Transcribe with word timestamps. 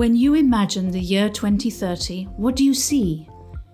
When 0.00 0.16
you 0.16 0.32
imagine 0.32 0.90
the 0.90 0.98
year 0.98 1.28
2030, 1.28 2.24
what 2.38 2.56
do 2.56 2.64
you 2.64 2.72
see? 2.72 3.28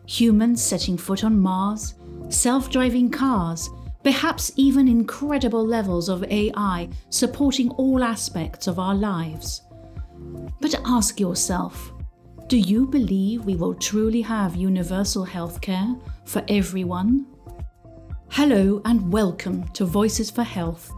Humans 0.06 0.61
setting 0.61 0.98
foot 0.98 1.23
on 1.23 1.39
Mars, 1.39 1.95
self 2.30 2.68
driving 2.68 3.11
cars, 3.11 3.70
perhaps 4.02 4.50
even 4.57 4.88
incredible 4.88 5.64
levels 5.64 6.09
of 6.09 6.25
AI 6.25 6.88
supporting 7.11 7.70
all 7.70 8.02
aspects 8.02 8.66
of 8.66 8.80
our 8.80 8.96
lives. 8.96 9.62
But 10.61 10.75
ask 10.84 11.20
yourself 11.20 11.93
do 12.49 12.59
you 12.59 12.87
believe 12.87 13.45
we 13.45 13.57
will 13.57 13.75
truly 13.75 14.21
have 14.21 14.55
universal 14.55 15.27
healthcare 15.27 16.01
for 16.25 16.45
everyone? 16.49 17.27
Hello 18.29 18.81
and 18.85 19.13
welcome 19.13 19.67
to 19.71 19.85
Voices 19.85 20.31
for 20.31 20.45
Health, 20.45 20.93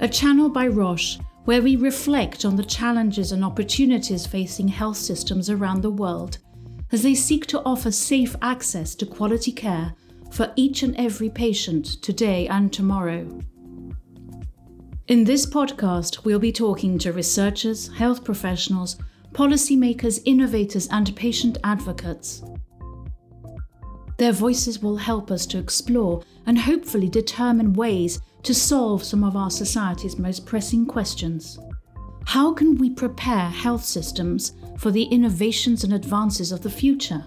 a 0.00 0.08
channel 0.08 0.48
by 0.48 0.66
Roche 0.66 1.18
where 1.44 1.62
we 1.62 1.76
reflect 1.76 2.44
on 2.44 2.56
the 2.56 2.64
challenges 2.64 3.30
and 3.30 3.44
opportunities 3.44 4.26
facing 4.26 4.66
health 4.66 4.96
systems 4.96 5.48
around 5.48 5.82
the 5.82 5.90
world 5.90 6.38
as 6.90 7.04
they 7.04 7.14
seek 7.14 7.46
to 7.46 7.62
offer 7.62 7.92
safe 7.92 8.34
access 8.42 8.96
to 8.96 9.06
quality 9.06 9.52
care 9.52 9.94
for 10.32 10.52
each 10.56 10.82
and 10.82 10.96
every 10.96 11.30
patient 11.30 12.02
today 12.02 12.48
and 12.48 12.72
tomorrow. 12.72 13.40
In 15.06 15.22
this 15.22 15.46
podcast, 15.46 16.24
we'll 16.24 16.40
be 16.40 16.52
talking 16.52 16.98
to 16.98 17.12
researchers, 17.12 17.86
health 17.94 18.24
professionals, 18.24 18.96
policymakers, 19.38 20.20
innovators, 20.24 20.88
and 20.88 21.14
patient 21.14 21.58
advocates. 21.62 22.42
Their 24.16 24.32
voices 24.32 24.82
will 24.82 24.96
help 24.96 25.30
us 25.30 25.46
to 25.46 25.58
explore 25.58 26.24
and 26.46 26.58
hopefully 26.58 27.08
determine 27.08 27.72
ways 27.72 28.20
to 28.42 28.52
solve 28.52 29.04
some 29.04 29.22
of 29.22 29.36
our 29.36 29.52
society's 29.52 30.18
most 30.18 30.44
pressing 30.44 30.86
questions. 30.86 31.56
How 32.26 32.52
can 32.52 32.78
we 32.78 32.90
prepare 32.90 33.48
health 33.48 33.84
systems 33.84 34.54
for 34.76 34.90
the 34.90 35.04
innovations 35.04 35.84
and 35.84 35.92
advances 35.92 36.50
of 36.50 36.62
the 36.62 36.70
future? 36.70 37.24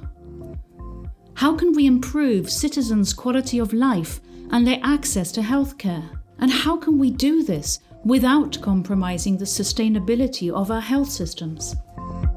How 1.35 1.55
can 1.55 1.71
we 1.71 1.85
improve 1.85 2.51
citizens' 2.51 3.13
quality 3.13 3.57
of 3.57 3.71
life 3.71 4.19
and 4.51 4.67
their 4.67 4.81
access 4.83 5.31
to 5.31 5.41
healthcare? 5.41 6.19
And 6.39 6.51
how 6.51 6.75
can 6.75 6.99
we 6.99 7.09
do 7.09 7.41
this 7.41 7.79
without 8.03 8.59
compromising 8.61 9.37
the 9.37 9.45
sustainability 9.45 10.51
of 10.51 10.71
our 10.71 10.81
health 10.81 11.09
systems? 11.09 11.75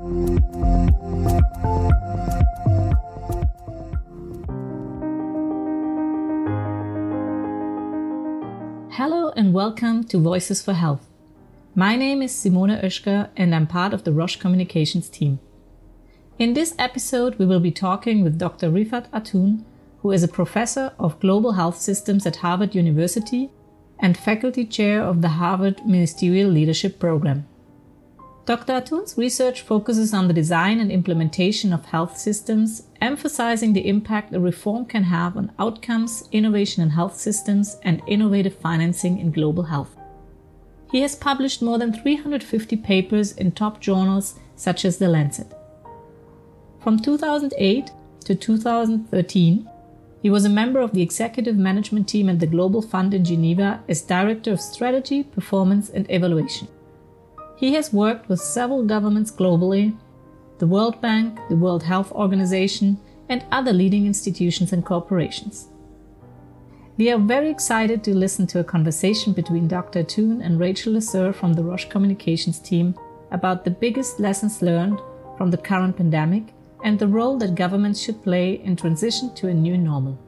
Hello 0.04 0.52
and 9.34 9.54
welcome 9.54 10.04
to 10.04 10.18
Voices 10.18 10.60
for 10.60 10.74
Health. 10.74 11.08
My 11.74 11.96
name 11.96 12.20
is 12.20 12.34
Simone 12.34 12.68
Oeschger 12.68 13.30
and 13.34 13.54
I'm 13.54 13.66
part 13.66 13.94
of 13.94 14.04
the 14.04 14.12
Roche 14.12 14.36
Communications 14.36 15.08
team. 15.08 15.40
In 16.38 16.52
this 16.52 16.74
episode, 16.78 17.36
we 17.36 17.46
will 17.46 17.60
be 17.60 17.70
talking 17.70 18.22
with 18.22 18.38
Dr. 18.38 18.68
Rifat 18.68 19.08
Atun, 19.08 19.64
who 20.02 20.10
is 20.10 20.22
a 20.22 20.28
professor 20.28 20.92
of 20.98 21.18
global 21.18 21.52
health 21.52 21.78
systems 21.78 22.26
at 22.26 22.36
Harvard 22.36 22.74
University 22.74 23.50
and 23.98 24.18
faculty 24.18 24.66
chair 24.66 25.02
of 25.02 25.22
the 25.22 25.28
Harvard 25.28 25.86
Ministerial 25.86 26.50
Leadership 26.50 26.98
Program. 26.98 27.46
Dr. 28.46 28.74
Atun's 28.74 29.16
research 29.16 29.62
focuses 29.62 30.12
on 30.12 30.28
the 30.28 30.34
design 30.34 30.78
and 30.78 30.92
implementation 30.92 31.72
of 31.72 31.86
health 31.86 32.18
systems, 32.18 32.82
emphasizing 33.00 33.72
the 33.72 33.88
impact 33.88 34.34
a 34.34 34.40
reform 34.40 34.84
can 34.84 35.04
have 35.04 35.34
on 35.38 35.50
outcomes, 35.58 36.28
innovation 36.30 36.82
in 36.82 36.90
health 36.90 37.16
systems, 37.16 37.78
and 37.82 38.02
innovative 38.06 38.54
financing 38.54 39.18
in 39.18 39.32
global 39.32 39.62
health. 39.62 39.96
He 40.90 41.00
has 41.00 41.16
published 41.16 41.62
more 41.62 41.78
than 41.78 41.94
350 41.94 42.76
papers 42.76 43.32
in 43.32 43.52
top 43.52 43.80
journals 43.80 44.38
such 44.56 44.84
as 44.84 44.98
The 44.98 45.08
Lancet. 45.08 45.50
From 46.80 46.98
2008 46.98 47.90
to 48.26 48.34
2013, 48.34 49.70
he 50.20 50.28
was 50.28 50.44
a 50.44 50.50
member 50.50 50.80
of 50.80 50.92
the 50.92 51.00
executive 51.00 51.56
management 51.56 52.08
team 52.08 52.28
at 52.28 52.40
the 52.40 52.46
Global 52.46 52.82
Fund 52.82 53.14
in 53.14 53.24
Geneva 53.24 53.82
as 53.88 54.02
Director 54.02 54.52
of 54.52 54.60
Strategy, 54.60 55.22
Performance, 55.22 55.88
and 55.88 56.06
Evaluation. 56.10 56.68
He 57.64 57.72
has 57.72 57.94
worked 57.94 58.28
with 58.28 58.42
several 58.42 58.82
governments 58.82 59.32
globally, 59.32 59.96
the 60.58 60.66
World 60.66 61.00
Bank, 61.00 61.40
the 61.48 61.56
World 61.56 61.82
Health 61.82 62.12
Organization, 62.12 63.00
and 63.30 63.42
other 63.50 63.72
leading 63.72 64.04
institutions 64.04 64.74
and 64.74 64.84
corporations. 64.84 65.68
We 66.98 67.10
are 67.10 67.18
very 67.18 67.48
excited 67.48 68.04
to 68.04 68.14
listen 68.14 68.46
to 68.48 68.60
a 68.60 68.64
conversation 68.64 69.32
between 69.32 69.66
Dr. 69.66 70.04
Atun 70.04 70.44
and 70.44 70.60
Rachel 70.60 70.92
Lasser 70.92 71.32
from 71.32 71.54
the 71.54 71.64
Roche 71.64 71.88
Communications 71.88 72.58
team 72.58 72.94
about 73.30 73.64
the 73.64 73.70
biggest 73.70 74.20
lessons 74.20 74.60
learned 74.60 75.00
from 75.38 75.50
the 75.50 75.56
current 75.56 75.96
pandemic 75.96 76.52
and 76.84 76.98
the 76.98 77.08
role 77.08 77.38
that 77.38 77.54
governments 77.54 77.98
should 77.98 78.22
play 78.22 78.60
in 78.62 78.76
transition 78.76 79.34
to 79.36 79.48
a 79.48 79.54
new 79.54 79.78
normal. 79.78 80.18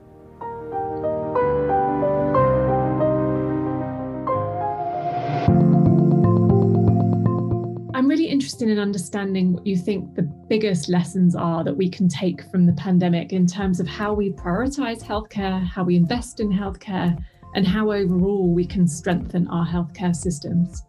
Interested 8.56 8.72
in 8.72 8.82
understanding 8.82 9.52
what 9.52 9.66
you 9.66 9.76
think 9.76 10.14
the 10.14 10.22
biggest 10.22 10.88
lessons 10.88 11.36
are 11.36 11.62
that 11.62 11.76
we 11.76 11.90
can 11.90 12.08
take 12.08 12.42
from 12.50 12.64
the 12.64 12.72
pandemic 12.72 13.34
in 13.34 13.46
terms 13.46 13.80
of 13.80 13.86
how 13.86 14.14
we 14.14 14.30
prioritize 14.32 15.02
healthcare, 15.02 15.62
how 15.66 15.84
we 15.84 15.94
invest 15.94 16.40
in 16.40 16.50
healthcare, 16.50 17.14
and 17.54 17.66
how 17.66 17.92
overall 17.92 18.48
we 18.48 18.64
can 18.64 18.88
strengthen 18.88 19.46
our 19.48 19.66
healthcare 19.66 20.16
systems. 20.16 20.84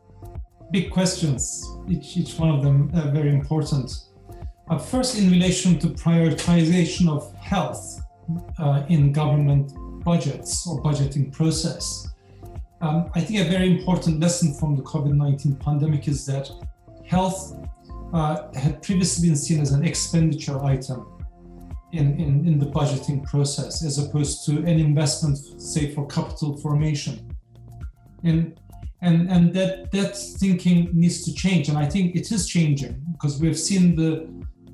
Big 0.71 0.89
questions, 0.89 1.61
each, 1.89 2.15
each 2.15 2.39
one 2.39 2.51
of 2.51 2.63
them 2.63 2.89
uh, 2.93 3.11
very 3.11 3.33
important. 3.33 3.91
Uh, 4.69 4.77
first, 4.77 5.19
in 5.19 5.29
relation 5.29 5.77
to 5.77 5.87
prioritization 5.87 7.09
of 7.09 7.33
health 7.35 7.99
uh, 8.59 8.83
in 8.87 9.11
government 9.11 9.73
budgets 10.05 10.65
or 10.65 10.81
budgeting 10.81 11.33
process. 11.33 12.07
Um, 12.79 13.11
I 13.13 13.19
think 13.19 13.45
a 13.45 13.49
very 13.49 13.77
important 13.77 14.21
lesson 14.21 14.53
from 14.53 14.77
the 14.77 14.83
COVID 14.83 15.13
19 15.13 15.55
pandemic 15.55 16.07
is 16.07 16.25
that 16.27 16.49
health 17.07 17.55
uh, 18.13 18.53
had 18.53 18.81
previously 18.81 19.27
been 19.27 19.37
seen 19.37 19.61
as 19.61 19.71
an 19.71 19.83
expenditure 19.83 20.63
item 20.63 21.17
in, 21.93 22.19
in, 22.19 22.47
in 22.47 22.59
the 22.59 22.65
budgeting 22.65 23.25
process 23.25 23.83
as 23.83 23.97
opposed 23.97 24.45
to 24.45 24.57
an 24.59 24.79
investment, 24.79 25.37
say, 25.61 25.93
for 25.93 26.05
capital 26.07 26.57
formation. 26.57 27.35
And 28.23 28.59
and 29.01 29.29
and 29.29 29.53
that 29.53 29.91
that 29.91 30.15
thinking 30.15 30.89
needs 30.93 31.23
to 31.23 31.33
change 31.33 31.69
and 31.69 31.77
i 31.77 31.85
think 31.85 32.15
it 32.15 32.31
is 32.31 32.47
changing 32.47 32.99
because 33.11 33.39
we've 33.39 33.59
seen 33.59 33.95
the 33.95 34.27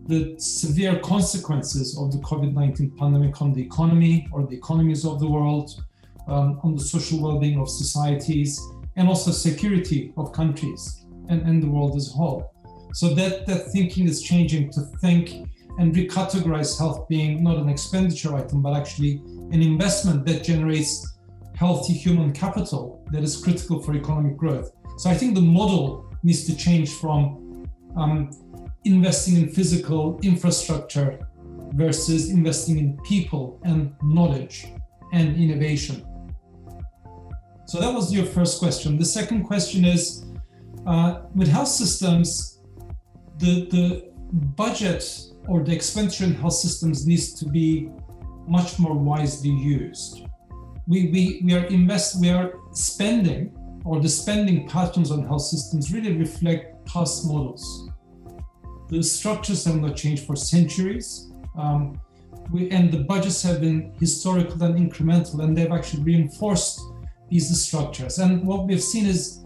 the 0.08 0.36
severe 0.38 1.00
consequences 1.00 1.98
of 1.98 2.12
the 2.12 2.20
covid-19 2.20 2.98
pandemic 2.98 3.42
on 3.42 3.54
the 3.54 3.62
economy 3.62 4.28
or 4.32 4.46
the 4.48 4.56
economies 4.56 5.06
of 5.06 5.20
the 5.20 5.28
world 5.28 5.84
um, 6.28 6.60
on 6.64 6.74
the 6.76 6.82
social 6.82 7.22
well-being 7.22 7.60
of 7.60 7.70
societies 7.70 8.62
and 8.96 9.08
also 9.08 9.32
security 9.32 10.14
of 10.16 10.32
countries 10.32 11.03
and, 11.30 11.42
and 11.44 11.62
the 11.62 11.70
world 11.70 11.96
as 11.96 12.10
a 12.10 12.14
whole. 12.14 12.54
So 12.94 13.14
that, 13.16 13.46
that 13.48 13.72
thinking 13.72 14.08
is 14.08 14.22
changing 14.22 14.72
to 14.72 14.82
think 15.02 15.48
and 15.80 15.96
recategorize 15.96 16.78
health 16.78 17.08
being 17.08 17.44
not 17.44 17.58
an 17.58 17.70
expenditure 17.70 18.36
item, 18.36 18.62
but 18.62 18.76
actually 18.76 19.22
an 19.52 19.62
investment 19.62 20.26
that 20.28 20.44
generates 20.44 21.18
healthy 21.56 21.94
human 21.94 22.32
capital 22.32 23.04
that 23.12 23.24
is 23.24 23.38
critical 23.38 23.82
for 23.82 23.96
economic 23.96 24.38
growth. 24.38 24.72
So 24.98 25.10
I 25.10 25.16
think 25.16 25.34
the 25.34 25.42
model 25.42 26.06
needs 26.24 26.46
to 26.46 26.56
change 26.56 26.92
from 26.92 27.68
um, 27.96 28.30
investing 28.86 29.38
in 29.38 29.50
physical 29.50 30.20
infrastructure 30.22 31.20
versus 31.74 32.30
investing 32.30 32.78
in 32.78 32.98
people 32.98 33.60
and 33.64 33.94
knowledge 34.04 34.68
and 35.14 35.36
innovation. 35.36 36.06
So 37.66 37.80
that 37.80 37.94
was 37.94 38.14
your 38.14 38.26
first 38.26 38.60
question. 38.60 38.98
The 38.98 39.06
second 39.06 39.46
question 39.46 39.86
is 39.86 40.23
uh, 40.86 41.22
with 41.34 41.48
health 41.48 41.68
systems, 41.68 42.60
the, 43.38 43.66
the 43.70 44.12
budget 44.56 45.04
or 45.48 45.64
the 45.64 45.74
expenditure 45.74 46.26
in 46.26 46.34
health 46.34 46.54
systems 46.54 47.06
needs 47.06 47.34
to 47.34 47.46
be 47.46 47.90
much 48.48 48.80
more 48.80 48.94
wisely 48.94 49.50
used. 49.50 50.26
We, 50.88 51.10
we, 51.12 51.42
we 51.46 51.54
are 51.54 51.66
invest 51.66 52.20
we 52.20 52.30
are 52.30 52.54
spending 52.72 53.56
or 53.86 54.00
the 54.02 54.10
spending 54.10 54.68
patterns 54.68 55.12
on 55.12 55.26
health 55.26 55.44
systems 55.44 55.94
really 55.94 56.16
reflect 56.18 56.86
past 56.86 57.26
models. 57.26 57.90
The 58.90 59.02
structures 59.02 59.66
have 59.66 59.78
not 59.78 59.96
changed 59.96 60.26
for 60.26 60.36
centuries. 60.36 61.32
Um, 61.58 62.00
we, 62.52 62.70
and 62.72 62.92
the 62.92 63.00
budgets 63.00 63.42
have 63.44 63.62
been 63.62 63.94
historical 64.00 64.62
and 64.64 64.76
incremental, 64.76 65.44
and 65.44 65.58
they've 65.58 65.72
actually 65.72 66.04
reinforced 66.04 66.82
these 67.30 67.60
structures. 67.62 68.20
And 68.20 68.46
what 68.46 68.68
we've 68.68 68.84
seen 68.84 69.06
is 69.06 69.46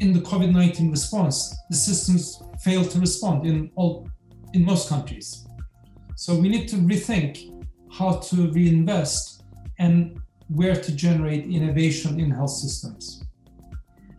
in 0.00 0.12
the 0.12 0.20
COVID-19 0.20 0.90
response, 0.90 1.56
the 1.70 1.76
systems 1.76 2.42
failed 2.60 2.90
to 2.90 3.00
respond 3.00 3.46
in 3.46 3.70
all 3.76 4.08
in 4.52 4.64
most 4.64 4.88
countries. 4.88 5.46
So 6.16 6.34
we 6.34 6.48
need 6.48 6.68
to 6.68 6.76
rethink 6.76 7.50
how 7.90 8.16
to 8.16 8.50
reinvest, 8.50 9.44
and 9.78 10.18
where 10.48 10.74
to 10.74 10.92
generate 10.94 11.46
innovation 11.46 12.18
in 12.18 12.30
health 12.30 12.50
systems. 12.50 13.22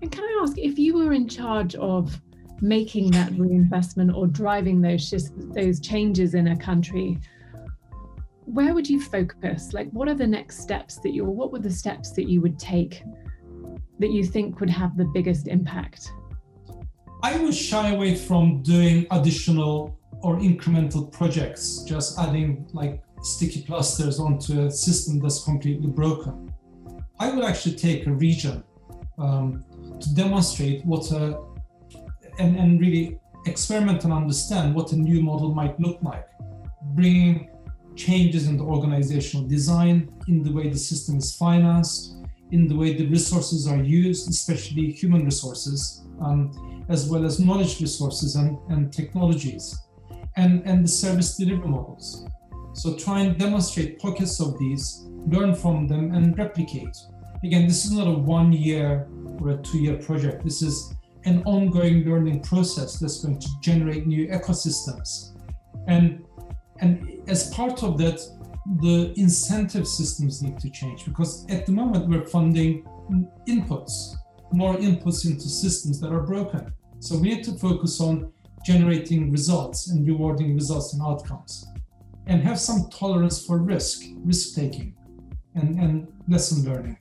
And 0.02 0.12
can 0.12 0.24
I 0.24 0.40
ask 0.42 0.58
if 0.58 0.80
you 0.80 0.96
were 0.96 1.14
in 1.14 1.28
charge 1.28 1.76
of 1.76 2.20
making 2.62 3.12
that 3.12 3.32
reinvestment 3.34 4.14
or 4.16 4.28
driving 4.28 4.82
those 4.82 5.30
those 5.54 5.80
changes 5.80 6.34
in 6.34 6.48
a 6.48 6.58
country, 6.58 7.18
where 8.46 8.74
would 8.74 8.90
you 8.90 9.02
focus? 9.02 9.74
Like, 9.74 9.90
what 9.92 10.08
are 10.08 10.16
the 10.16 10.28
next 10.28 10.62
steps 10.62 11.00
that 11.00 11.12
you, 11.12 11.26
or 11.26 11.36
what 11.36 11.52
were 11.52 11.60
the 11.60 11.72
steps 11.72 12.12
that 12.12 12.30
you 12.30 12.42
would 12.42 12.58
take 12.58 13.04
that 14.00 14.12
you 14.12 14.24
think 14.24 14.60
would 14.60 14.70
have 14.70 14.98
the 14.98 15.06
biggest 15.06 15.48
impact? 15.48 16.12
I 17.24 17.38
would 17.38 17.56
shy 17.56 17.90
away 17.90 18.16
from 18.16 18.62
doing 18.62 19.08
additional 19.12 19.98
or 20.22 20.38
incremental 20.38 21.12
projects, 21.12 21.84
just 21.88 22.20
adding 22.20 22.68
like 22.74 23.02
sticky 23.22 23.64
plasters 23.64 24.20
onto 24.20 24.66
a 24.66 24.72
system 24.72 25.20
that's 25.20 25.44
completely 25.44 25.88
broken. 25.88 26.54
I 27.20 27.32
would 27.34 27.46
actually 27.46 27.76
take 27.76 28.06
a 28.08 28.12
region 28.12 28.64
um, 29.18 29.64
to 30.00 30.14
demonstrate 30.14 30.86
what 30.86 31.12
a 31.12 31.40
and, 32.38 32.58
and 32.58 32.80
really 32.80 33.20
experiment 33.46 34.04
and 34.04 34.12
understand 34.12 34.76
what 34.76 34.92
a 34.92 34.96
new 34.96 35.22
model 35.22 35.54
might 35.54 35.80
look 35.80 36.02
like, 36.02 36.28
bringing 36.94 37.50
changes 37.96 38.48
in 38.48 38.58
the 38.58 38.64
organizational 38.64 39.48
design, 39.48 40.10
in 40.28 40.44
the 40.44 40.52
way 40.52 40.68
the 40.70 40.78
system 40.78 41.18
is 41.18 41.36
financed, 41.36 42.15
in 42.52 42.68
the 42.68 42.76
way 42.76 42.94
the 42.94 43.08
resources 43.08 43.68
are 43.68 43.82
used, 43.82 44.30
especially 44.30 44.92
human 44.92 45.26
resources, 45.26 46.04
um, 46.22 46.86
as 46.90 47.10
well 47.10 47.26
as 47.26 47.40
knowledge 47.40 47.82
resources 47.82 48.36
and, 48.36 48.58
and 48.70 48.94
technologies, 48.94 49.78
and, 50.38 50.62
and 50.66 50.84
the 50.84 50.88
service 50.88 51.36
delivery 51.38 51.68
models. 51.68 52.28
So 52.74 52.96
try 52.96 53.22
and 53.22 53.38
demonstrate 53.38 54.00
pockets 54.00 54.40
of 54.40 54.60
these, 54.60 55.08
learn 55.28 55.56
from 55.56 55.88
them, 55.88 56.14
and 56.14 56.38
replicate. 56.38 56.96
Again, 57.44 57.68
this 57.68 57.86
is 57.86 57.92
not 57.92 58.08
a 58.08 58.12
one 58.12 58.52
year 58.52 59.08
or 59.40 59.52
a 59.52 59.58
two 59.58 59.80
year 59.80 59.98
project. 59.98 60.44
This 60.44 60.62
is 60.62 60.94
an 61.26 61.42
ongoing 61.46 62.04
learning 62.04 62.42
process 62.42 63.00
that's 63.00 63.24
going 63.24 63.40
to 63.40 63.50
generate 63.62 64.06
new 64.06 64.28
ecosystems. 64.28 65.36
And, 65.88 66.24
and 66.80 67.22
as 67.28 67.50
part 67.54 67.82
of 67.84 67.98
that, 67.98 68.20
the 68.80 69.14
incentive 69.16 69.88
systems 69.88 70.42
need 70.42 70.60
to 70.60 70.70
change 70.70 71.06
because 71.06 71.46
at 71.50 71.66
the 71.66 71.72
moment 71.72 72.08
we're 72.08 72.26
funding 72.26 72.84
inputs, 73.48 74.16
more 74.52 74.76
inputs 74.76 75.26
into 75.26 75.48
systems 75.48 76.00
that 76.02 76.12
are 76.12 76.22
broken. 76.22 76.74
So 77.00 77.18
we 77.18 77.30
need 77.30 77.44
to 77.44 77.52
focus 77.54 78.02
on 78.02 78.32
generating 78.66 79.32
results 79.32 79.90
and 79.90 80.08
rewarding 80.08 80.56
results 80.56 80.94
and 80.94 81.04
outcomes 81.04 81.68
and 82.26 82.42
have 82.42 82.60
some 82.60 82.90
tolerance 82.90 83.46
for 83.46 83.60
risk, 83.60 84.02
risk 84.24 84.56
taking, 84.56 84.96
and, 85.54 85.80
and 85.80 86.08
lesson 86.28 86.66
learning. 86.66 86.98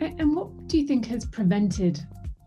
And 0.00 0.36
what 0.36 0.66
do 0.66 0.78
you 0.78 0.86
think 0.86 1.06
has 1.06 1.24
prevented 1.24 2.00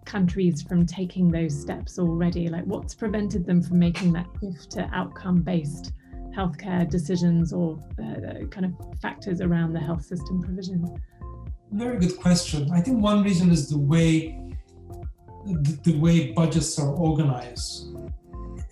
countries 0.05 0.61
from 0.61 0.85
taking 0.85 1.31
those 1.31 1.59
steps 1.59 1.97
already? 1.97 2.49
Like, 2.49 2.65
what's 2.65 2.93
prevented 2.93 3.45
them 3.47 3.63
from 3.63 3.79
making 3.79 4.13
that 4.13 4.27
shift 4.39 4.71
to 4.71 4.87
outcome 4.93 5.41
based 5.41 5.93
healthcare 6.35 6.89
decisions 6.89 7.53
or 7.53 7.77
uh, 7.99 8.45
kind 8.47 8.65
of 8.65 8.73
factors 9.01 9.41
around 9.41 9.73
the 9.73 9.79
health 9.79 10.03
system 10.03 10.41
provision? 10.41 10.85
Very 11.71 11.97
good 11.99 12.17
question. 12.17 12.71
I 12.71 12.81
think 12.81 13.01
one 13.01 13.23
reason 13.23 13.51
is 13.51 13.69
the 13.69 13.77
way 13.77 14.39
the, 15.45 15.79
the 15.83 15.99
way 15.99 16.31
budgets 16.31 16.79
are 16.79 16.93
organized. 16.93 17.95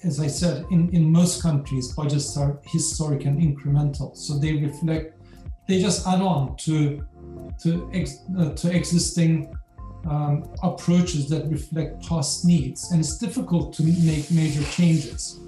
As 0.03 0.19
I 0.19 0.27
said, 0.27 0.65
in, 0.71 0.89
in 0.95 1.11
most 1.11 1.41
countries, 1.41 1.93
budgets 1.93 2.37
are 2.37 2.59
historic 2.65 3.25
and 3.25 3.39
incremental, 3.39 4.15
so 4.15 4.39
they 4.39 4.53
reflect, 4.53 5.21
they 5.67 5.79
just 5.79 6.07
add 6.07 6.21
on 6.21 6.55
to 6.57 7.05
to, 7.61 7.89
ex, 7.93 8.19
uh, 8.37 8.49
to 8.53 8.75
existing 8.75 9.53
um, 10.09 10.43
approaches 10.63 11.29
that 11.29 11.45
reflect 11.47 12.03
past 12.07 12.45
needs, 12.45 12.91
and 12.91 12.99
it's 12.99 13.17
difficult 13.17 13.73
to 13.73 13.83
make 13.83 14.31
major 14.31 14.63
changes. 14.71 15.39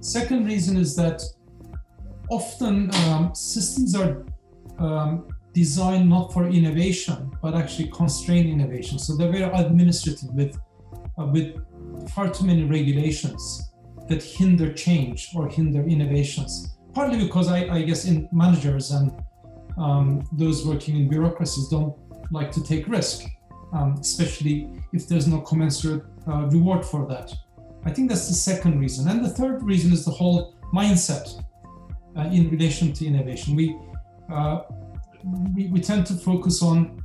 Second 0.00 0.46
reason 0.46 0.76
is 0.76 0.96
that 0.96 1.22
often 2.30 2.94
um, 3.06 3.34
systems 3.34 3.94
are 3.94 4.24
um, 4.78 5.28
designed 5.52 6.08
not 6.08 6.32
for 6.32 6.46
innovation, 6.46 7.30
but 7.42 7.54
actually 7.54 7.88
constrain 7.88 8.48
innovation. 8.48 8.98
So 8.98 9.16
they're 9.16 9.32
very 9.32 9.44
administrative 9.44 10.30
with, 10.34 10.58
uh, 11.18 11.26
with 11.26 11.56
far 12.10 12.28
too 12.28 12.46
many 12.46 12.64
regulations 12.64 13.72
that 14.08 14.22
hinder 14.22 14.72
change 14.72 15.30
or 15.34 15.48
hinder 15.48 15.82
innovations. 15.82 16.78
Partly 16.94 17.18
because 17.18 17.48
I, 17.48 17.68
I 17.68 17.82
guess 17.82 18.04
in 18.04 18.28
managers 18.32 18.90
and 18.90 19.12
um, 19.76 20.26
those 20.32 20.66
working 20.66 20.96
in 20.96 21.08
bureaucracies 21.08 21.68
don't 21.68 21.96
like 22.30 22.50
to 22.52 22.62
take 22.62 22.88
risk 22.88 23.24
um, 23.72 23.96
especially 24.00 24.70
if 24.92 25.06
there's 25.08 25.26
no 25.26 25.40
commensurate 25.40 26.04
uh, 26.26 26.46
reward 26.46 26.84
for 26.84 27.06
that. 27.06 27.32
I 27.84 27.90
think 27.90 28.08
that's 28.08 28.28
the 28.28 28.34
second 28.34 28.80
reason. 28.80 29.08
And 29.08 29.24
the 29.24 29.28
third 29.28 29.62
reason 29.62 29.92
is 29.92 30.04
the 30.04 30.10
whole 30.10 30.54
mindset 30.72 31.42
in 32.26 32.50
relation 32.50 32.92
to 32.92 33.06
innovation. 33.06 33.54
We, 33.54 33.76
uh, 34.32 34.62
we, 35.54 35.66
we, 35.68 35.80
tend 35.80 36.06
to 36.06 36.14
focus 36.14 36.62
on 36.62 37.02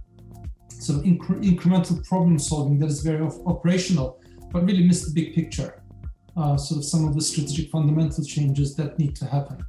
sort 0.69 0.99
of 0.99 1.05
incre- 1.05 1.43
incremental 1.43 2.05
problem 2.07 2.39
solving 2.39 2.79
that 2.79 2.87
is 2.87 3.01
very 3.01 3.21
op- 3.21 3.45
operational, 3.47 4.19
but 4.51 4.63
really 4.63 4.83
miss 4.83 5.05
the 5.05 5.13
big 5.13 5.33
picture. 5.33 5.81
Uh, 6.35 6.57
sort 6.57 6.79
of 6.79 6.85
some 6.85 7.07
of 7.07 7.13
the 7.13 7.21
strategic 7.21 7.69
fundamental 7.69 8.23
changes 8.23 8.75
that 8.75 8.97
need 8.97 9.15
to 9.15 9.25
happen. 9.25 9.63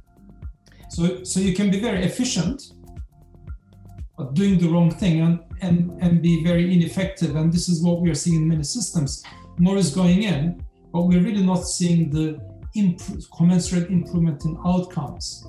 So, 0.89 1.23
so 1.23 1.39
you 1.39 1.53
can 1.53 1.69
be 1.69 1.79
very 1.79 2.03
efficient, 2.03 2.73
but 4.17 4.33
doing 4.33 4.57
the 4.57 4.67
wrong 4.67 4.89
thing 4.89 5.21
and, 5.21 5.39
and, 5.61 5.91
and 6.01 6.21
be 6.21 6.43
very 6.43 6.73
ineffective. 6.73 7.35
And 7.35 7.53
this 7.53 7.69
is 7.69 7.83
what 7.83 8.01
we 8.01 8.09
are 8.09 8.15
seeing 8.15 8.37
in 8.37 8.47
many 8.47 8.63
systems. 8.63 9.23
More 9.59 9.77
is 9.77 9.93
going 9.93 10.23
in, 10.23 10.65
but 10.91 11.03
we're 11.03 11.21
really 11.21 11.43
not 11.43 11.67
seeing 11.67 12.09
the 12.09 12.39
imp- 12.75 13.29
commensurate 13.35 13.89
improvement 13.89 14.45
in 14.45 14.57
outcomes. 14.65 15.45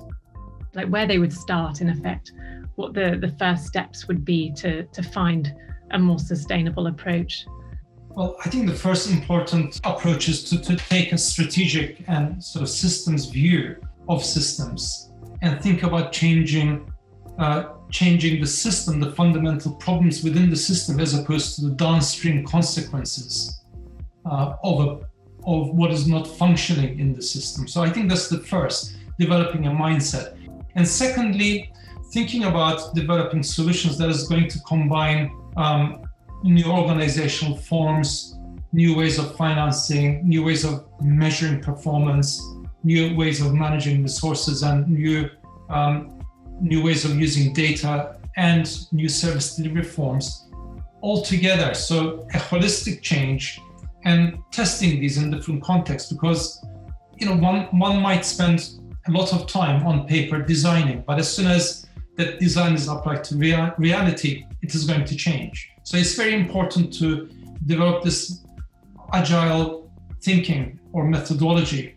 Like 0.73 0.87
where 0.87 1.07
they 1.07 1.19
would 1.19 1.33
start, 1.33 1.81
in 1.81 1.89
effect, 1.89 2.31
what 2.75 2.93
the, 2.93 3.17
the 3.19 3.33
first 3.39 3.65
steps 3.65 4.07
would 4.07 4.23
be 4.23 4.51
to, 4.53 4.83
to 4.83 5.03
find 5.03 5.53
a 5.91 5.99
more 5.99 6.19
sustainable 6.19 6.87
approach. 6.87 7.45
Well, 8.09 8.35
I 8.43 8.49
think 8.49 8.67
the 8.67 8.75
first 8.75 9.11
important 9.11 9.79
approach 9.83 10.27
is 10.27 10.43
to, 10.49 10.59
to 10.61 10.75
take 10.75 11.11
a 11.11 11.17
strategic 11.17 12.03
and 12.07 12.43
sort 12.43 12.63
of 12.63 12.69
systems 12.69 13.25
view 13.27 13.75
of 14.09 14.23
systems 14.23 15.11
and 15.41 15.61
think 15.61 15.83
about 15.83 16.11
changing 16.11 16.91
uh, 17.37 17.73
changing 17.91 18.41
the 18.41 18.47
system, 18.47 18.99
the 18.99 19.11
fundamental 19.11 19.71
problems 19.75 20.23
within 20.23 20.49
the 20.49 20.55
system, 20.55 20.99
as 20.99 21.13
opposed 21.13 21.55
to 21.55 21.65
the 21.65 21.75
downstream 21.75 22.43
consequences 22.43 23.63
uh, 24.25 24.55
of, 24.63 24.79
a, 24.79 24.99
of 25.47 25.69
what 25.69 25.89
is 25.91 26.07
not 26.07 26.27
functioning 26.27 26.99
in 26.99 27.13
the 27.13 27.21
system. 27.21 27.67
So 27.67 27.81
I 27.81 27.89
think 27.89 28.09
that's 28.09 28.27
the 28.27 28.39
first, 28.39 28.97
developing 29.17 29.65
a 29.67 29.71
mindset. 29.71 30.37
And 30.75 30.85
secondly, 30.85 31.71
thinking 32.13 32.43
about 32.43 32.93
developing 32.93 33.41
solutions 33.43 33.97
that 33.97 34.09
is 34.09 34.27
going 34.27 34.49
to 34.49 34.59
combine 34.67 35.31
um, 35.55 36.07
new 36.43 36.65
organizational 36.65 37.55
forms, 37.57 38.37
new 38.73 38.95
ways 38.95 39.17
of 39.17 39.35
financing, 39.35 40.27
new 40.27 40.43
ways 40.43 40.65
of 40.65 40.85
measuring 41.01 41.61
performance, 41.61 42.41
new 42.83 43.15
ways 43.15 43.41
of 43.41 43.53
managing 43.53 44.03
resources, 44.03 44.63
and 44.63 44.87
new 44.87 45.29
um, 45.69 46.13
new 46.59 46.81
ways 46.83 47.05
of 47.05 47.19
using 47.19 47.53
data, 47.53 48.17
and 48.35 48.91
new 48.91 49.09
service 49.09 49.55
delivery 49.55 49.83
forms 49.83 50.49
all 51.01 51.21
together. 51.21 51.73
So 51.73 52.27
a 52.33 52.37
holistic 52.37 53.01
change 53.01 53.59
and 54.07 54.39
testing 54.51 55.01
these 55.01 55.17
in 55.17 55.29
different 55.29 55.61
contexts 55.61 56.11
because 56.13 56.65
you 57.19 57.25
know 57.27 57.35
one 57.35 57.59
one 57.87 58.01
might 58.01 58.23
spend 58.25 58.57
a 59.07 59.11
lot 59.11 59.33
of 59.33 59.47
time 59.47 59.85
on 59.85 60.07
paper 60.07 60.37
designing, 60.41 61.03
but 61.07 61.19
as 61.19 61.27
soon 61.35 61.47
as 61.47 61.85
that 62.17 62.39
design 62.39 62.73
is 62.73 62.87
applied 62.87 63.23
to 63.23 63.35
rea- 63.37 63.71
reality, 63.77 64.45
it 64.61 64.73
is 64.73 64.85
going 64.85 65.05
to 65.05 65.15
change. 65.15 65.55
So 65.83 65.97
it's 65.97 66.15
very 66.15 66.33
important 66.33 66.91
to 66.99 67.29
develop 67.65 68.03
this 68.03 68.43
agile 69.13 69.91
thinking 70.21 70.79
or 70.93 71.05
methodology 71.05 71.95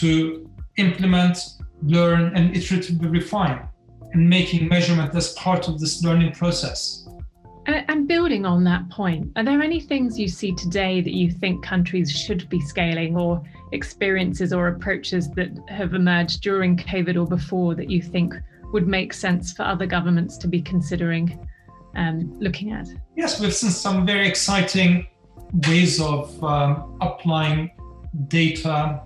to 0.00 0.48
implement, 0.76 1.36
learn, 1.82 2.22
and 2.36 2.54
iteratively 2.54 3.10
refine 3.10 3.68
and 4.12 4.28
making 4.28 4.68
measurement 4.68 5.14
as 5.14 5.32
part 5.34 5.68
of 5.68 5.78
this 5.78 6.02
learning 6.02 6.32
process. 6.32 7.06
And 7.66 8.08
building 8.08 8.46
on 8.46 8.64
that 8.64 8.88
point, 8.90 9.30
are 9.36 9.44
there 9.44 9.62
any 9.62 9.80
things 9.80 10.18
you 10.18 10.28
see 10.28 10.54
today 10.54 11.00
that 11.00 11.12
you 11.12 11.30
think 11.30 11.62
countries 11.62 12.10
should 12.10 12.48
be 12.48 12.60
scaling, 12.60 13.16
or 13.16 13.42
experiences 13.72 14.52
or 14.52 14.68
approaches 14.68 15.30
that 15.32 15.50
have 15.68 15.94
emerged 15.94 16.40
during 16.42 16.76
COVID 16.76 17.16
or 17.20 17.26
before 17.26 17.74
that 17.74 17.90
you 17.90 18.02
think 18.02 18.34
would 18.72 18.88
make 18.88 19.12
sense 19.12 19.52
for 19.52 19.62
other 19.62 19.86
governments 19.86 20.36
to 20.38 20.48
be 20.48 20.62
considering 20.62 21.46
um, 21.96 22.34
looking 22.40 22.72
at? 22.72 22.88
Yes, 23.16 23.40
we've 23.40 23.54
seen 23.54 23.70
some 23.70 24.06
very 24.06 24.26
exciting 24.26 25.06
ways 25.68 26.00
of 26.00 26.42
um, 26.42 26.96
applying 27.00 27.70
data, 28.28 29.02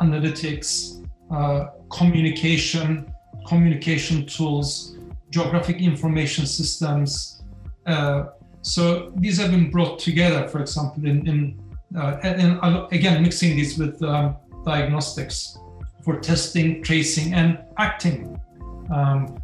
analytics, 0.00 1.04
uh, 1.30 1.68
communication 1.90 3.12
communication 3.46 4.26
tools, 4.26 4.96
geographic 5.30 5.80
information 5.80 6.46
systems. 6.46 7.42
Uh, 7.86 8.26
so 8.62 9.12
these 9.16 9.38
have 9.38 9.50
been 9.50 9.70
brought 9.70 9.98
together, 9.98 10.48
for 10.48 10.60
example, 10.60 11.06
in, 11.06 11.26
in 11.26 11.66
uh, 11.96 12.86
again 12.90 13.22
mixing 13.22 13.56
these 13.56 13.78
with 13.78 14.02
um, 14.02 14.36
diagnostics 14.64 15.56
for 16.04 16.18
testing, 16.20 16.82
tracing, 16.82 17.32
and 17.34 17.58
acting. 17.78 18.40
Um, 18.92 19.40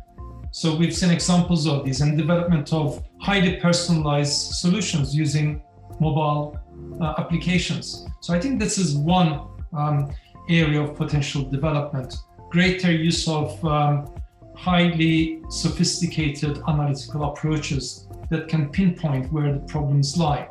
so 0.51 0.77
we've 0.77 0.95
seen 0.95 1.11
examples 1.11 1.67
of 1.67 1.85
these 1.85 2.01
and 2.01 2.19
development 2.19 2.73
of 2.73 3.03
highly 3.21 3.57
personalized 3.57 4.53
solutions 4.55 5.15
using 5.15 5.63
mobile 6.01 6.59
uh, 7.01 7.15
applications. 7.19 8.07
So 8.21 8.35
I 8.35 8.41
think 8.41 8.61
this 8.61 8.77
is 8.77 8.97
one 8.97 9.41
um, 9.73 10.13
area 10.51 10.83
of 10.83 10.95
potential 10.97 11.43
development. 11.43 12.15
Greater 12.51 12.93
use 12.93 13.27
of 13.29 13.65
um, 13.65 14.13
highly 14.55 15.43
sophisticated 15.49 16.61
analytical 16.69 17.25
approaches 17.25 18.07
that 18.33 18.49
can 18.49 18.71
pinpoint 18.71 19.31
where 19.31 19.53
the 19.53 19.61
problems 19.61 20.17
lie 20.17 20.49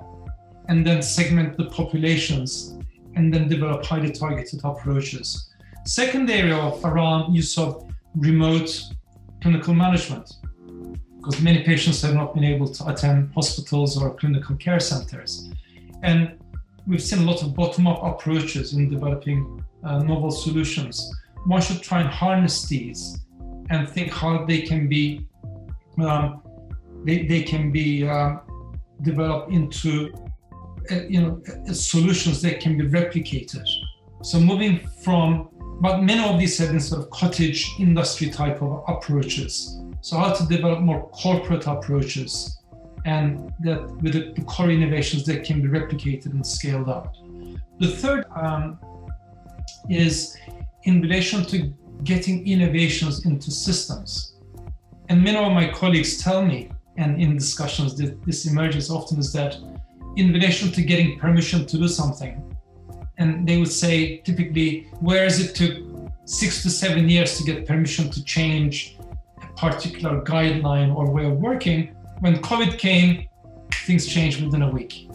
and 0.69 0.85
then 0.85 1.01
segment 1.01 1.57
the 1.57 1.65
populations 1.65 2.77
and 3.15 3.33
then 3.33 3.49
develop 3.49 3.83
highly 3.83 4.11
targeted 4.11 4.61
approaches. 4.63 5.49
Second 5.85 6.29
area 6.29 6.55
of 6.55 6.85
around 6.85 7.33
use 7.33 7.57
of 7.57 7.91
remote 8.15 8.69
clinical 9.41 9.73
management 9.73 10.31
because 11.17 11.41
many 11.41 11.63
patients 11.63 12.01
have 12.03 12.13
not 12.13 12.35
been 12.35 12.43
able 12.43 12.67
to 12.67 12.87
attend 12.87 13.33
hospitals 13.33 13.99
or 13.99 14.13
clinical 14.13 14.55
care 14.57 14.79
centers. 14.79 15.49
And 16.03 16.37
we've 16.85 17.01
seen 17.01 17.19
a 17.19 17.25
lot 17.31 17.41
of 17.41 17.55
bottom 17.55 17.87
up 17.87 18.03
approaches 18.03 18.73
in 18.73 18.89
developing 18.89 19.63
uh, 19.83 20.03
novel 20.03 20.29
solutions. 20.29 21.11
One 21.45 21.61
should 21.61 21.81
try 21.81 22.01
and 22.01 22.09
harness 22.09 22.67
these 22.67 23.19
and 23.71 23.89
think 23.89 24.11
how 24.11 24.45
they 24.45 24.61
can 24.61 24.87
be 24.87 25.27
um, 25.99 26.43
they, 27.05 27.25
they 27.25 27.43
can 27.43 27.71
be 27.71 28.07
um, 28.07 28.41
developed 29.01 29.51
into 29.51 30.13
uh, 30.91 31.01
you 31.07 31.21
know 31.21 31.41
uh, 31.47 31.73
solutions 31.73 32.41
that 32.41 32.59
can 32.59 32.77
be 32.77 32.85
replicated. 32.85 33.65
So 34.23 34.39
moving 34.39 34.87
from 35.03 35.49
but 35.81 36.03
many 36.03 36.23
of 36.23 36.39
these 36.39 36.59
have 36.59 36.69
been 36.69 36.79
sort 36.79 37.01
of 37.01 37.09
cottage 37.09 37.67
industry 37.79 38.29
type 38.29 38.61
of 38.61 38.83
approaches. 38.87 39.79
So 40.01 40.15
how 40.15 40.31
to 40.31 40.45
develop 40.45 40.81
more 40.81 41.09
corporate 41.09 41.65
approaches 41.65 42.61
and 43.05 43.51
that 43.61 43.89
with 44.01 44.13
the, 44.13 44.31
the 44.35 44.43
core 44.43 44.69
innovations 44.69 45.25
that 45.25 45.43
can 45.43 45.59
be 45.59 45.67
replicated 45.67 46.27
and 46.27 46.45
scaled 46.45 46.87
up. 46.87 47.15
The 47.79 47.87
third 47.87 48.25
um, 48.35 48.79
is 49.89 50.37
in 50.83 51.01
relation 51.01 51.43
to 51.45 51.73
getting 52.03 52.47
innovations 52.47 53.25
into 53.25 53.49
systems. 53.49 54.35
And 55.09 55.23
many 55.23 55.37
of 55.37 55.51
my 55.51 55.71
colleagues 55.71 56.17
tell 56.17 56.45
me, 56.45 56.69
and 56.97 57.21
in 57.21 57.37
discussions 57.37 57.95
this 57.95 58.45
emerges 58.45 58.89
often, 58.89 59.19
is 59.19 59.31
that 59.33 59.57
in 60.15 60.33
relation 60.33 60.71
to 60.71 60.81
getting 60.81 61.17
permission 61.19 61.65
to 61.65 61.77
do 61.77 61.87
something, 61.87 62.33
and 63.17 63.47
they 63.47 63.57
would 63.57 63.71
say 63.71 64.17
typically, 64.17 64.87
whereas 64.99 65.39
it 65.39 65.55
took 65.55 65.77
six 66.25 66.61
to 66.63 66.69
seven 66.69 67.09
years 67.09 67.37
to 67.37 67.43
get 67.43 67.65
permission 67.65 68.09
to 68.09 68.23
change 68.23 68.97
a 69.41 69.47
particular 69.53 70.21
guideline 70.23 70.95
or 70.95 71.11
way 71.11 71.25
of 71.25 71.37
working, 71.37 71.95
when 72.19 72.37
COVID 72.37 72.77
came, 72.77 73.27
things 73.85 74.05
changed 74.05 74.43
within 74.43 74.61
a 74.63 74.69
week. 74.69 75.09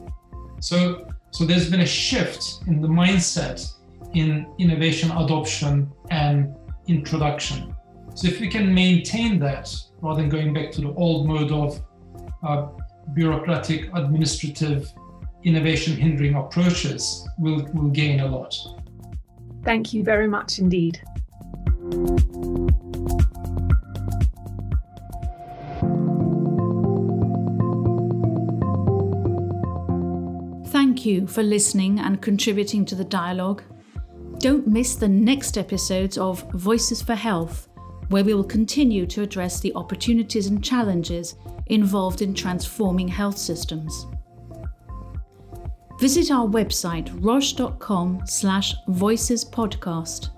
So, 0.60 1.06
so 1.30 1.44
there's 1.44 1.70
been 1.70 1.80
a 1.80 1.86
shift 1.86 2.62
in 2.66 2.80
the 2.80 2.88
mindset 2.88 3.72
in 4.14 4.46
innovation 4.58 5.10
adoption 5.10 5.90
and 6.10 6.54
introduction. 6.88 7.74
So 8.14 8.28
if 8.28 8.40
we 8.40 8.48
can 8.48 8.72
maintain 8.72 9.38
that 9.40 9.68
rather 10.06 10.20
than 10.20 10.30
going 10.30 10.54
back 10.54 10.70
to 10.70 10.80
the 10.80 10.94
old 10.94 11.26
mode 11.26 11.50
of 11.50 11.82
uh, 12.46 12.68
bureaucratic, 13.12 13.90
administrative 13.92 14.88
innovation 15.42 15.96
hindering 15.96 16.36
approaches 16.36 17.26
will, 17.40 17.68
will 17.74 17.90
gain 17.90 18.20
a 18.20 18.26
lot. 18.26 18.54
Thank 19.64 19.92
you 19.92 20.04
very 20.04 20.28
much 20.28 20.60
indeed. 20.60 21.02
Thank 30.68 31.04
you 31.04 31.26
for 31.26 31.42
listening 31.42 31.98
and 31.98 32.22
contributing 32.22 32.84
to 32.84 32.94
the 32.94 33.04
dialogue. 33.04 33.64
Don't 34.38 34.68
miss 34.68 34.94
the 34.94 35.08
next 35.08 35.58
episodes 35.58 36.16
of 36.16 36.48
Voices 36.52 37.02
for 37.02 37.16
Health, 37.16 37.68
where 38.08 38.24
we 38.24 38.34
will 38.34 38.44
continue 38.44 39.06
to 39.06 39.22
address 39.22 39.60
the 39.60 39.74
opportunities 39.74 40.46
and 40.46 40.62
challenges 40.62 41.36
involved 41.66 42.22
in 42.22 42.34
transforming 42.34 43.08
health 43.08 43.38
systems 43.38 44.06
visit 45.98 46.30
our 46.30 46.46
website 46.46 47.10
roche.com 47.22 48.22
slash 48.26 48.74
voicespodcast. 48.88 50.30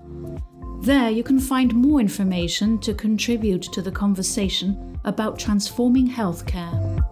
There 0.83 1.09
you 1.09 1.23
can 1.23 1.39
find 1.39 1.75
more 1.75 1.99
information 1.99 2.79
to 2.79 2.93
contribute 2.93 3.63
to 3.63 3.81
the 3.81 3.91
conversation 3.91 4.99
about 5.03 5.37
transforming 5.37 6.07
healthcare. 6.09 7.03